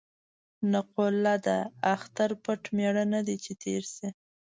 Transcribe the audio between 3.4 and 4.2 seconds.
چې تېر شي.